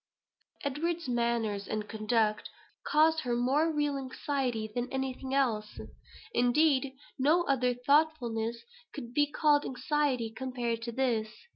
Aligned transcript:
'"Edward's 0.65 1.07
manners 1.07 1.67
and 1.67 1.87
conduct 1.87 2.49
caused 2.83 3.19
her 3.19 3.35
more 3.35 3.71
real 3.71 3.99
anxiety 3.99 4.67
than 4.73 4.91
anything 4.91 5.31
else. 5.35 5.79
Indeed, 6.33 6.95
no 7.19 7.43
other 7.43 7.75
thoughtfulness 7.75 8.63
could 8.95 9.13
be 9.13 9.27
called 9.31 9.63
anxiety 9.63 10.31
compared 10.35 10.81
to 10.81 10.91
this. 10.91 11.29